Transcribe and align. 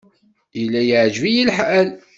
Yella 0.59 0.81
yeɛjeb-iyi 0.87 1.43
lḥal. 1.49 1.89